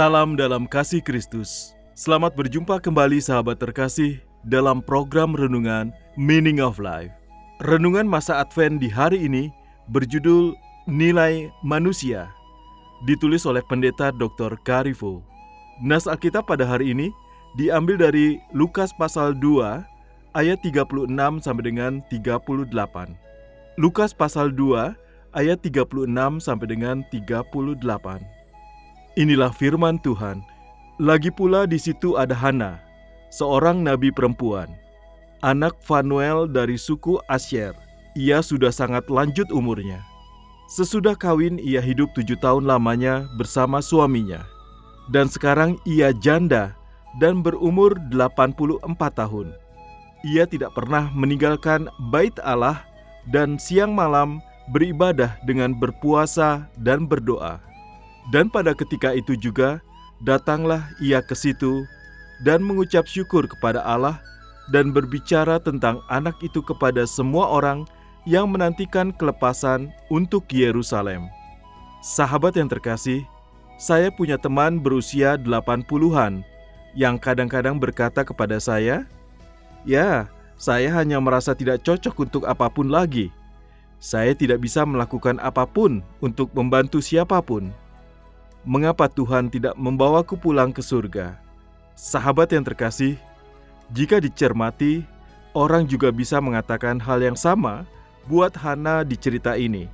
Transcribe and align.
Salam 0.00 0.32
dalam 0.32 0.64
kasih 0.64 1.04
Kristus. 1.04 1.76
Selamat 1.92 2.32
berjumpa 2.32 2.80
kembali 2.80 3.20
sahabat 3.20 3.60
terkasih 3.60 4.16
dalam 4.48 4.80
program 4.80 5.36
renungan 5.36 5.92
Meaning 6.16 6.56
of 6.56 6.80
Life. 6.80 7.12
Renungan 7.68 8.08
masa 8.08 8.40
Advent 8.40 8.80
di 8.80 8.88
hari 8.88 9.28
ini 9.28 9.52
berjudul 9.92 10.56
Nilai 10.88 11.52
Manusia. 11.60 12.32
Ditulis 13.04 13.44
oleh 13.44 13.60
pendeta 13.68 14.08
Dr. 14.08 14.56
Karifo. 14.64 15.20
Nas 15.84 16.08
Alkitab 16.08 16.48
pada 16.48 16.64
hari 16.64 16.96
ini 16.96 17.12
diambil 17.60 18.00
dari 18.00 18.40
Lukas 18.56 18.96
pasal 18.96 19.36
2 19.36 19.84
ayat 20.32 20.64
36 20.64 21.12
sampai 21.44 21.64
dengan 21.68 22.00
38. 22.08 22.72
Lukas 23.76 24.16
pasal 24.16 24.48
2 24.48 24.96
ayat 25.36 25.60
36 25.60 26.40
sampai 26.40 26.66
dengan 26.72 27.04
38. 27.12 28.39
Inilah 29.18 29.50
firman 29.50 29.98
Tuhan. 29.98 30.38
Lagi 31.02 31.34
pula 31.34 31.66
di 31.66 31.82
situ 31.82 32.14
ada 32.14 32.30
Hana, 32.30 32.78
seorang 33.34 33.82
nabi 33.82 34.14
perempuan, 34.14 34.70
anak 35.42 35.74
Fanuel 35.82 36.46
dari 36.46 36.78
suku 36.78 37.18
Asyer. 37.26 37.74
Ia 38.14 38.38
sudah 38.38 38.70
sangat 38.70 39.10
lanjut 39.10 39.50
umurnya. 39.50 39.98
Sesudah 40.70 41.18
kawin 41.18 41.58
ia 41.58 41.82
hidup 41.82 42.14
tujuh 42.14 42.38
tahun 42.38 42.70
lamanya 42.70 43.26
bersama 43.34 43.82
suaminya. 43.82 44.46
Dan 45.10 45.26
sekarang 45.26 45.74
ia 45.82 46.14
janda 46.14 46.78
dan 47.18 47.42
berumur 47.42 47.98
84 48.14 48.78
tahun. 49.18 49.50
Ia 50.22 50.46
tidak 50.46 50.70
pernah 50.78 51.10
meninggalkan 51.10 51.90
bait 52.14 52.34
Allah 52.46 52.86
dan 53.26 53.58
siang 53.58 53.90
malam 53.90 54.38
beribadah 54.70 55.34
dengan 55.42 55.74
berpuasa 55.74 56.70
dan 56.78 57.10
berdoa. 57.10 57.69
Dan 58.28 58.52
pada 58.52 58.76
ketika 58.76 59.16
itu 59.16 59.32
juga 59.40 59.80
datanglah 60.20 60.84
ia 61.00 61.24
ke 61.24 61.32
situ 61.32 61.88
dan 62.44 62.60
mengucap 62.60 63.08
syukur 63.08 63.48
kepada 63.48 63.80
Allah 63.80 64.20
dan 64.68 64.92
berbicara 64.92 65.58
tentang 65.58 66.04
anak 66.12 66.36
itu 66.44 66.60
kepada 66.60 67.08
semua 67.08 67.48
orang 67.48 67.88
yang 68.28 68.52
menantikan 68.52 69.10
kelepasan 69.16 69.88
untuk 70.12 70.44
Yerusalem. 70.52 71.26
Sahabat 72.04 72.56
yang 72.56 72.68
terkasih, 72.68 73.24
saya 73.80 74.12
punya 74.12 74.36
teman 74.36 74.80
berusia 74.80 75.40
80-an 75.40 76.44
yang 76.92 77.16
kadang-kadang 77.16 77.80
berkata 77.80 78.24
kepada 78.24 78.60
saya, 78.60 79.08
"Ya, 79.88 80.28
saya 80.60 80.92
hanya 81.00 81.16
merasa 81.20 81.56
tidak 81.56 81.80
cocok 81.84 82.14
untuk 82.28 82.42
apa 82.44 82.68
pun 82.68 82.92
lagi. 82.92 83.32
Saya 84.00 84.32
tidak 84.32 84.64
bisa 84.64 84.84
melakukan 84.84 85.36
apa 85.40 85.64
pun 85.68 86.04
untuk 86.20 86.52
membantu 86.52 87.00
siapa 87.00 87.40
pun." 87.40 87.72
Mengapa 88.64 89.08
Tuhan 89.08 89.48
tidak 89.48 89.76
membawaku 89.76 90.36
pulang 90.36 90.72
ke 90.74 90.84
surga? 90.84 91.36
Sahabat 91.96 92.52
yang 92.52 92.64
terkasih, 92.64 93.16
jika 93.92 94.20
dicermati, 94.20 95.04
orang 95.52 95.84
juga 95.84 96.08
bisa 96.14 96.38
mengatakan 96.38 96.96
hal 97.02 97.20
yang 97.20 97.36
sama 97.36 97.84
buat 98.28 98.54
Hana 98.56 99.02
di 99.02 99.16
cerita 99.18 99.56
ini. 99.56 99.88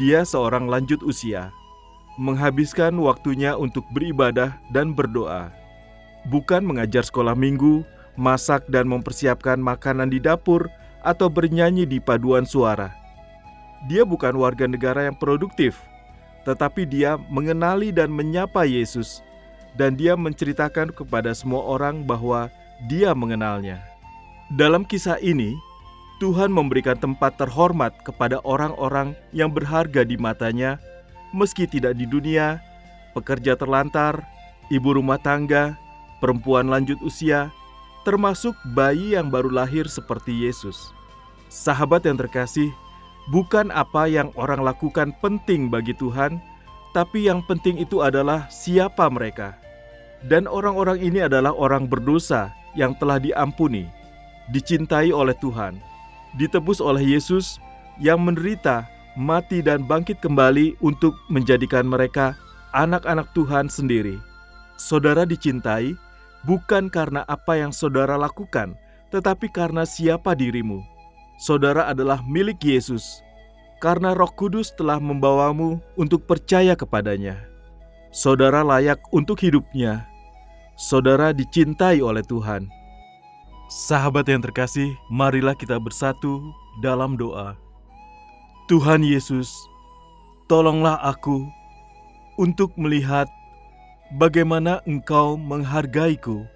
Dia 0.00 0.24
seorang 0.24 0.68
lanjut 0.68 1.04
usia, 1.04 1.52
menghabiskan 2.16 2.96
waktunya 3.00 3.56
untuk 3.56 3.84
beribadah 3.92 4.56
dan 4.72 4.96
berdoa, 4.96 5.52
bukan 6.32 6.64
mengajar 6.64 7.04
sekolah 7.04 7.36
minggu, 7.36 7.84
masak 8.16 8.64
dan 8.72 8.88
mempersiapkan 8.88 9.60
makanan 9.60 10.08
di 10.12 10.20
dapur, 10.20 10.68
atau 11.02 11.26
bernyanyi 11.26 11.84
di 11.84 11.98
paduan 11.98 12.46
suara. 12.46 12.94
Dia 13.90 14.06
bukan 14.06 14.38
warga 14.38 14.70
negara 14.70 15.10
yang 15.10 15.18
produktif, 15.18 15.76
tetapi 16.42 16.86
dia 16.88 17.18
mengenali 17.30 17.94
dan 17.94 18.10
menyapa 18.10 18.66
Yesus, 18.66 19.22
dan 19.78 19.96
dia 19.96 20.18
menceritakan 20.18 20.92
kepada 20.92 21.32
semua 21.32 21.64
orang 21.64 22.04
bahwa 22.04 22.50
dia 22.90 23.14
mengenalnya. 23.14 23.80
Dalam 24.52 24.84
kisah 24.84 25.16
ini, 25.22 25.56
Tuhan 26.20 26.52
memberikan 26.52 26.94
tempat 26.94 27.34
terhormat 27.40 27.90
kepada 28.06 28.38
orang-orang 28.46 29.16
yang 29.34 29.50
berharga 29.50 30.06
di 30.06 30.14
matanya, 30.14 30.78
meski 31.34 31.66
tidak 31.66 31.98
di 31.98 32.06
dunia, 32.06 32.60
pekerja 33.16 33.56
terlantar, 33.58 34.22
ibu 34.70 34.94
rumah 34.94 35.18
tangga, 35.18 35.74
perempuan 36.20 36.68
lanjut 36.70 37.00
usia, 37.02 37.50
termasuk 38.04 38.54
bayi 38.74 39.18
yang 39.18 39.30
baru 39.30 39.50
lahir 39.50 39.86
seperti 39.88 40.46
Yesus. 40.46 40.94
Sahabat 41.50 42.06
yang 42.06 42.18
terkasih, 42.18 42.70
bukan 43.30 43.70
apa 43.70 44.10
yang 44.10 44.34
orang 44.34 44.64
lakukan 44.64 45.14
penting 45.22 45.70
bagi 45.70 45.94
Tuhan, 45.94 46.42
tapi 46.96 47.30
yang 47.30 47.44
penting 47.46 47.78
itu 47.78 48.02
adalah 48.02 48.48
siapa 48.50 49.06
mereka. 49.12 49.54
Dan 50.26 50.46
orang-orang 50.46 51.02
ini 51.02 51.22
adalah 51.22 51.50
orang 51.54 51.90
berdosa 51.90 52.50
yang 52.78 52.94
telah 52.98 53.18
diampuni, 53.18 53.90
dicintai 54.54 55.10
oleh 55.10 55.34
Tuhan, 55.38 55.78
ditebus 56.38 56.78
oleh 56.78 57.02
Yesus 57.02 57.58
yang 57.98 58.22
menderita, 58.22 58.86
mati 59.18 59.60
dan 59.60 59.84
bangkit 59.84 60.22
kembali 60.22 60.78
untuk 60.80 61.12
menjadikan 61.28 61.84
mereka 61.84 62.38
anak-anak 62.72 63.28
Tuhan 63.36 63.68
sendiri. 63.68 64.16
Saudara 64.80 65.28
dicintai 65.28 65.92
bukan 66.48 66.88
karena 66.88 67.26
apa 67.28 67.58
yang 67.58 67.70
saudara 67.74 68.16
lakukan, 68.16 68.74
tetapi 69.12 69.50
karena 69.52 69.84
siapa 69.84 70.32
dirimu. 70.32 70.91
Saudara 71.42 71.90
adalah 71.90 72.22
milik 72.22 72.62
Yesus, 72.62 73.18
karena 73.82 74.14
Roh 74.14 74.30
Kudus 74.30 74.70
telah 74.78 75.02
membawamu 75.02 75.82
untuk 75.98 76.22
percaya 76.22 76.78
kepadanya. 76.78 77.34
Saudara 78.14 78.62
layak 78.62 79.02
untuk 79.10 79.42
hidupnya. 79.42 80.06
Saudara 80.78 81.34
dicintai 81.34 81.98
oleh 81.98 82.22
Tuhan. 82.22 82.70
Sahabat 83.66 84.30
yang 84.30 84.38
terkasih, 84.38 84.94
marilah 85.10 85.58
kita 85.58 85.82
bersatu 85.82 86.38
dalam 86.78 87.18
doa. 87.18 87.58
Tuhan 88.70 89.02
Yesus, 89.02 89.50
tolonglah 90.46 90.94
aku 91.02 91.42
untuk 92.38 92.70
melihat 92.78 93.26
bagaimana 94.14 94.78
Engkau 94.86 95.34
menghargaiku. 95.34 96.46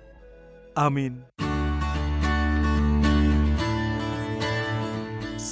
Amin. 0.78 1.26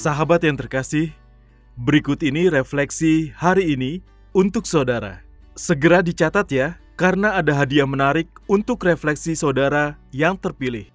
Sahabat 0.05 0.45
yang 0.45 0.61
terkasih, 0.61 1.17
berikut 1.81 2.21
ini 2.21 2.53
refleksi 2.53 3.33
hari 3.41 3.73
ini 3.73 4.05
untuk 4.37 4.69
saudara. 4.69 5.25
Segera 5.57 6.05
dicatat 6.05 6.45
ya, 6.53 6.77
karena 6.93 7.41
ada 7.41 7.57
hadiah 7.57 7.89
menarik 7.89 8.29
untuk 8.45 8.85
refleksi 8.85 9.33
saudara 9.33 9.97
yang 10.13 10.37
terpilih. 10.37 10.93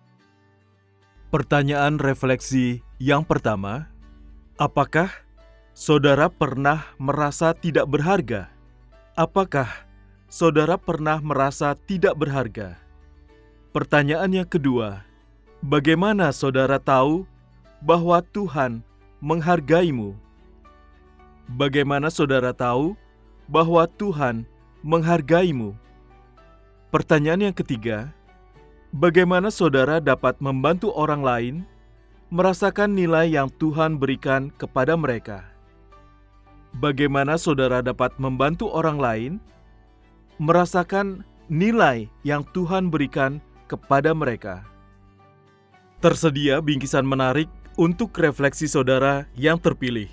Pertanyaan 1.34 1.98
refleksi 1.98 2.86
yang 3.02 3.26
pertama, 3.26 3.90
apakah 4.62 5.10
saudara 5.74 6.30
pernah 6.30 6.94
merasa 7.02 7.58
tidak 7.58 7.90
berharga? 7.90 8.54
Apakah 9.18 9.90
saudara 10.30 10.78
pernah 10.78 11.18
merasa 11.18 11.74
tidak 11.74 12.14
berharga? 12.14 12.78
Pertanyaan 13.74 14.38
yang 14.38 14.46
kedua, 14.46 15.02
bagaimana 15.66 16.30
saudara 16.30 16.78
tahu 16.78 17.26
bahwa 17.82 18.22
Tuhan 18.22 18.86
menghargaimu? 19.20 20.16
Bagaimana 21.56 22.12
saudara 22.12 22.52
tahu 22.52 22.96
bahwa 23.46 23.86
Tuhan 23.86 24.44
menghargaimu? 24.82 25.76
Pertanyaan 26.90 27.52
yang 27.52 27.56
ketiga, 27.56 28.10
bagaimana 28.90 29.54
saudara 29.54 30.02
dapat 30.02 30.40
membantu 30.42 30.90
orang 30.96 31.22
lain 31.22 31.56
merasakan 32.34 32.98
nilai 32.98 33.30
yang 33.30 33.48
Tuhan 33.62 34.02
berikan 34.02 34.50
kepada 34.58 34.98
mereka? 34.98 35.50
bagaimana 36.78 37.40
saudara 37.42 37.82
dapat 37.82 38.14
membantu 38.22 38.70
orang 38.70 39.02
lain 39.02 39.32
merasakan 40.38 41.26
nilai 41.50 42.06
yang 42.22 42.46
Tuhan 42.54 42.94
berikan 42.94 43.42
kepada 43.66 44.14
mereka. 44.14 44.62
Tersedia 46.00 46.62
bingkisan 46.62 47.04
menarik 47.04 47.50
untuk 47.80 48.12
refleksi 48.20 48.68
saudara 48.68 49.24
yang 49.40 49.56
terpilih. 49.56 50.12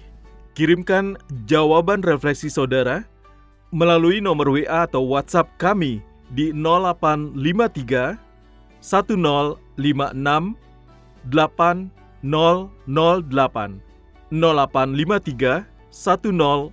Kirimkan 0.55 1.19
jawaban 1.51 2.07
refleksi 2.07 2.47
saudara 2.47 3.03
melalui 3.75 4.23
nomor 4.23 4.55
WA 4.55 4.87
atau 4.87 5.03
WhatsApp 5.03 5.51
kami 5.59 5.99
di 6.31 6.55
0853 6.55 8.23
1056 8.79 9.59
8008 11.27 13.83
0853 14.31 15.67
1056 15.91 16.71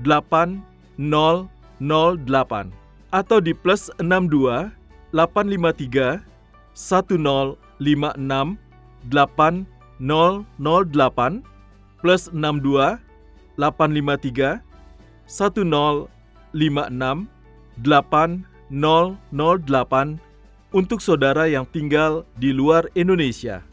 8008 0.00 2.72
atau 3.12 3.40
di 3.40 3.52
plus 3.52 3.92
62 4.00 4.72
853 5.12 6.24
1056 6.72 8.67
8008 9.06 11.42
plus 12.02 12.30
62 12.30 12.98
853 13.58 14.62
1056 15.26 17.26
8008 17.78 20.18
untuk 20.68 21.00
saudara 21.00 21.48
yang 21.48 21.64
tinggal 21.68 22.24
di 22.36 22.52
luar 22.52 22.84
Indonesia. 22.92 23.64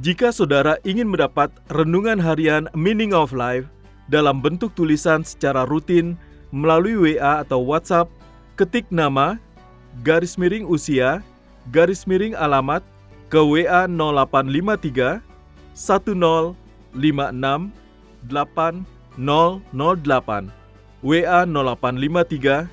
Jika 0.00 0.32
saudara 0.32 0.80
ingin 0.88 1.12
mendapat 1.12 1.52
renungan 1.68 2.16
harian 2.16 2.64
Meaning 2.72 3.12
of 3.12 3.36
Life 3.36 3.68
dalam 4.08 4.40
bentuk 4.40 4.72
tulisan 4.72 5.20
secara 5.20 5.68
rutin 5.68 6.16
melalui 6.48 6.96
WA 6.96 7.44
atau 7.44 7.60
WhatsApp, 7.60 8.08
ketik 8.56 8.88
nama, 8.88 9.36
garis 10.00 10.40
miring 10.40 10.64
usia, 10.64 11.20
garis 11.68 12.08
miring 12.08 12.32
alamat 12.32 12.80
ke 13.32 13.40
WA 13.40 13.88
0853 13.88 15.24
1056 15.72 16.52
8008 18.28 20.52
WA 21.00 21.48
0853 21.48 22.68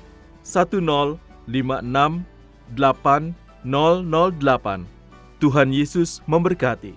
1056 0.76 2.28
8008. 2.76 4.84
Tuhan 5.40 5.72
Yesus 5.72 6.20
memberkati. 6.28 6.92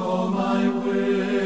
my 0.00 0.68
way. 0.68 1.39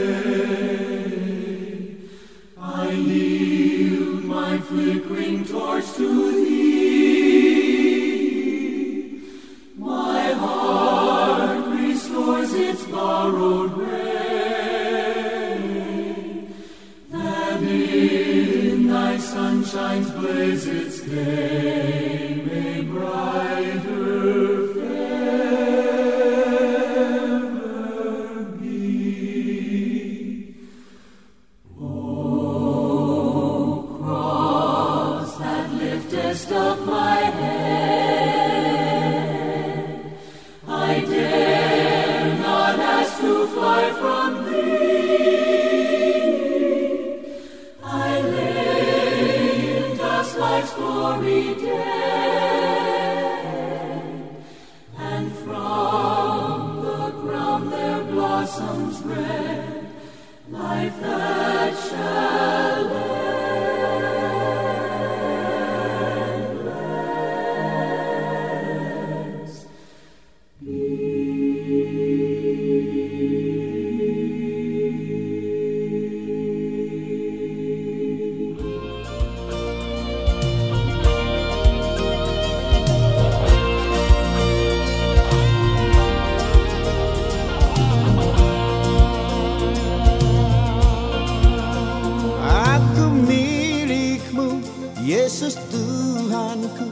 Yesus 95.44 95.60
Tuhanku, 95.68 96.88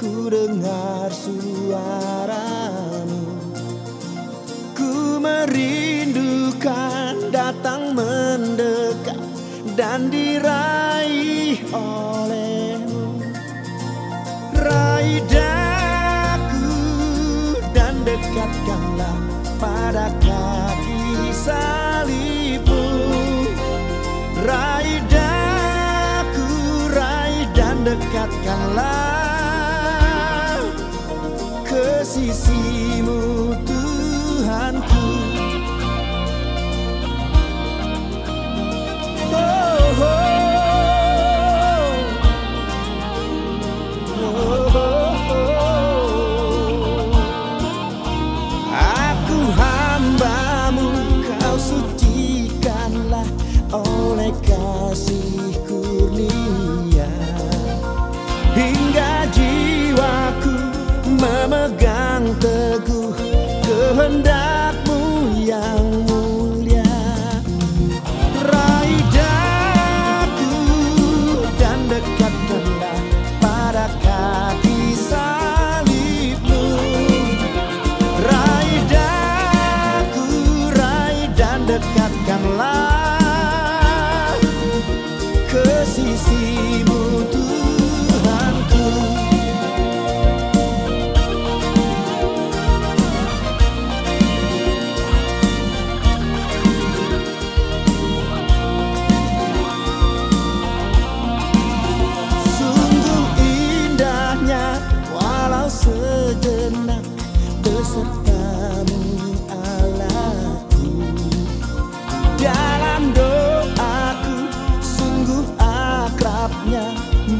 ku 0.00 0.32
dengar 0.32 1.12
suaramu. 1.12 1.76
Ku 4.72 5.20
merindukan 5.20 6.56
datang 7.28 7.92
mendekat 7.92 9.20
dan 9.76 10.08
diraih 10.08 11.60
olehmu. 11.68 13.20
Raih 14.56 15.20
daku 15.28 16.72
dan 17.76 18.00
dekatkanlah 18.08 19.20
pada 19.60 20.08
kaki 20.16 21.28
salibmu. 21.28 21.81
Dekatkanlah 28.12 28.92
ke 31.64 32.04
sisimu 32.04 33.31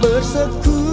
bersekutu 0.03 0.92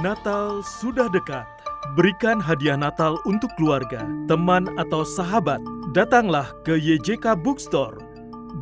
Natal 0.00 0.64
sudah 0.64 1.12
dekat. 1.12 1.44
Berikan 1.92 2.40
hadiah 2.40 2.76
Natal 2.76 3.20
untuk 3.28 3.52
keluarga, 3.60 4.08
teman, 4.24 4.64
atau 4.80 5.04
sahabat. 5.04 5.60
Datanglah 5.92 6.48
ke 6.64 6.72
YJK 6.72 7.36
Bookstore. 7.36 8.00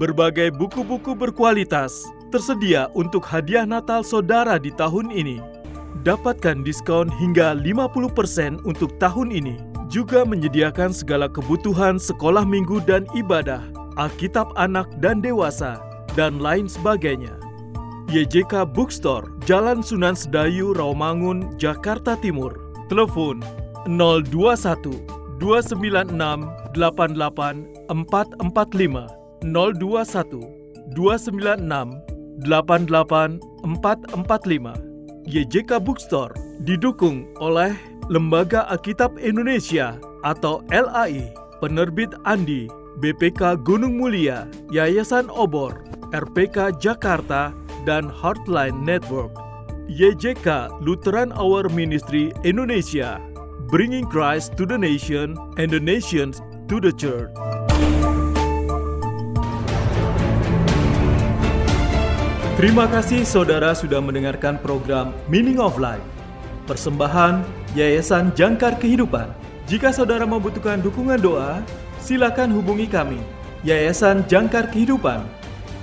Berbagai 0.03 0.51
buku-buku 0.51 1.15
berkualitas 1.15 2.03
tersedia 2.35 2.91
untuk 2.99 3.23
hadiah 3.23 3.63
Natal 3.63 4.03
saudara 4.03 4.59
di 4.59 4.75
tahun 4.75 5.15
ini. 5.15 5.39
Dapatkan 6.03 6.67
diskon 6.67 7.07
hingga 7.07 7.55
50% 7.55 8.67
untuk 8.67 8.99
tahun 8.99 9.31
ini. 9.31 9.63
Juga 9.87 10.27
menyediakan 10.27 10.91
segala 10.91 11.31
kebutuhan 11.31 12.03
sekolah 12.03 12.43
minggu 12.43 12.83
dan 12.83 13.07
ibadah, 13.15 13.63
Alkitab 13.95 14.59
anak 14.59 14.91
dan 14.99 15.23
dewasa, 15.23 15.79
dan 16.19 16.43
lain 16.43 16.67
sebagainya. 16.67 17.48
YJK 18.09 18.65
Bookstore, 18.73 19.29
Jalan 19.45 19.85
Sunan 19.85 20.17
Sedayu, 20.17 20.73
Rawamangun, 20.73 21.61
Jakarta 21.61 22.17
Timur. 22.17 22.57
Telepon 22.89 23.45
021 23.85 24.97
296 25.37 26.17
88 26.73 27.69
445 27.93 29.13
021 29.45 30.41
296 30.97 32.01
88 32.49 33.45
445. 33.61 35.29
YJK 35.29 35.71
Bookstore 35.77 36.33
didukung 36.65 37.29
oleh 37.45 37.77
Lembaga 38.09 38.65
Alkitab 38.73 39.21
Indonesia 39.21 40.01
atau 40.25 40.65
LAI, 40.73 41.29
Penerbit 41.61 42.17
Andi, 42.25 42.73
BPK 43.05 43.61
Gunung 43.61 44.01
Mulia, 44.01 44.49
Yayasan 44.73 45.29
Obor, 45.29 45.85
RPK 46.17 46.73
Jakarta, 46.81 47.53
dan 47.89 48.13
Heartline 48.13 48.85
Network. 48.85 49.33
YJK 49.89 50.69
Lutheran 50.85 51.33
Hour 51.33 51.73
Ministry 51.73 52.29
Indonesia, 52.45 53.17
bringing 53.73 54.05
Christ 54.05 54.53
to 54.61 54.69
the 54.69 54.77
nation 54.77 55.33
and 55.57 55.73
the 55.73 55.81
nations 55.81 56.45
to 56.69 56.77
the 56.77 56.93
church. 56.93 57.33
Terima 62.61 62.85
kasih 62.93 63.25
saudara 63.25 63.73
sudah 63.73 64.05
mendengarkan 64.05 64.61
program 64.61 65.17
Meaning 65.33 65.57
of 65.57 65.81
Life. 65.81 66.05
Persembahan 66.69 67.41
Yayasan 67.73 68.37
Jangkar 68.37 68.77
Kehidupan. 68.77 69.33
Jika 69.65 69.89
saudara 69.89 70.29
membutuhkan 70.29 70.85
dukungan 70.85 71.17
doa, 71.17 71.65
silakan 71.97 72.53
hubungi 72.53 72.85
kami, 72.85 73.17
Yayasan 73.65 74.29
Jangkar 74.29 74.69
Kehidupan, 74.69 75.25